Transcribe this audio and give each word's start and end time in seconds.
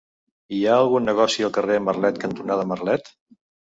Hi 0.59 0.61
ha 0.69 0.77
algun 0.77 1.05
negoci 1.11 1.47
al 1.51 1.55
carrer 1.61 1.79
Marlet 1.91 2.21
cantonada 2.27 2.71
Marlet? 2.75 3.19